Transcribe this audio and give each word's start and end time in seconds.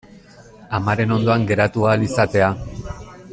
Amaren 0.77 1.13
ondoan 1.17 1.45
geratu 1.51 1.85
ahal 1.91 2.07
izatea. 2.07 2.49